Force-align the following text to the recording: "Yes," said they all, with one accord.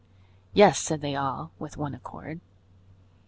"Yes," 0.55 0.79
said 0.79 1.01
they 1.01 1.15
all, 1.15 1.51
with 1.59 1.77
one 1.77 1.93
accord. 1.93 2.39